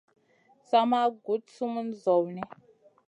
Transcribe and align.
Sa 0.69 0.79
ma 0.89 0.99
guɗ 1.23 1.41
sumun 1.55 1.89
zawni. 2.03 2.41